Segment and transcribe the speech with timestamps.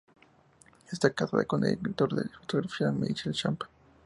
[0.91, 3.69] Está casada con el director de fotografía Michael Chapman.